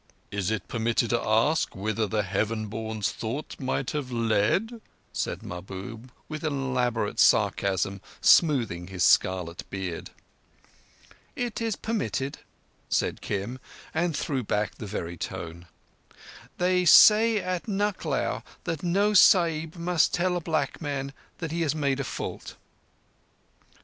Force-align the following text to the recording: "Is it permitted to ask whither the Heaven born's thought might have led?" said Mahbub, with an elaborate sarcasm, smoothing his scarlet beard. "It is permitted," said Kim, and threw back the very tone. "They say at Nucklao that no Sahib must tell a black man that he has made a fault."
"Is 0.31 0.49
it 0.49 0.67
permitted 0.67 1.11
to 1.11 1.21
ask 1.21 1.75
whither 1.75 2.07
the 2.07 2.23
Heaven 2.23 2.65
born's 2.69 3.11
thought 3.11 3.55
might 3.59 3.91
have 3.91 4.11
led?" 4.11 4.81
said 5.13 5.43
Mahbub, 5.43 6.11
with 6.27 6.43
an 6.43 6.53
elaborate 6.53 7.19
sarcasm, 7.19 8.01
smoothing 8.19 8.87
his 8.87 9.03
scarlet 9.03 9.63
beard. 9.69 10.09
"It 11.35 11.61
is 11.61 11.75
permitted," 11.75 12.39
said 12.89 13.21
Kim, 13.21 13.59
and 13.93 14.17
threw 14.17 14.41
back 14.41 14.73
the 14.73 14.87
very 14.87 15.17
tone. 15.17 15.67
"They 16.57 16.83
say 16.83 17.37
at 17.37 17.67
Nucklao 17.67 18.41
that 18.63 18.81
no 18.81 19.13
Sahib 19.13 19.75
must 19.75 20.15
tell 20.15 20.35
a 20.35 20.41
black 20.41 20.81
man 20.81 21.13
that 21.37 21.51
he 21.51 21.61
has 21.61 21.75
made 21.75 21.99
a 21.99 22.03
fault." 22.03 22.55